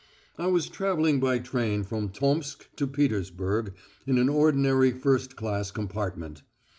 [0.35, 3.75] I was travelling by train from Tomsk to Petersburg
[4.07, 6.41] in an ordinary first class compartment.